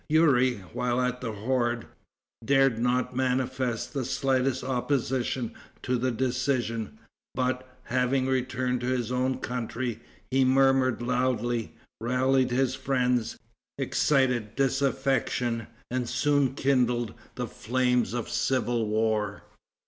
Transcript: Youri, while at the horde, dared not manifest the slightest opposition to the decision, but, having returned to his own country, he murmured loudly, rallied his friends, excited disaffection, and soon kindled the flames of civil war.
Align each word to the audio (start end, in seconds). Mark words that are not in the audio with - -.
Youri, 0.09 0.55
while 0.73 0.99
at 0.99 1.21
the 1.21 1.31
horde, 1.31 1.85
dared 2.43 2.79
not 2.79 3.15
manifest 3.15 3.93
the 3.93 4.03
slightest 4.03 4.63
opposition 4.63 5.53
to 5.83 5.95
the 5.95 6.09
decision, 6.09 6.97
but, 7.35 7.69
having 7.83 8.25
returned 8.25 8.81
to 8.81 8.87
his 8.87 9.11
own 9.11 9.37
country, 9.37 9.99
he 10.31 10.43
murmured 10.43 11.03
loudly, 11.03 11.75
rallied 11.99 12.49
his 12.49 12.73
friends, 12.73 13.37
excited 13.77 14.55
disaffection, 14.55 15.67
and 15.91 16.09
soon 16.09 16.55
kindled 16.55 17.13
the 17.35 17.45
flames 17.45 18.13
of 18.15 18.27
civil 18.27 18.87
war. 18.87 19.43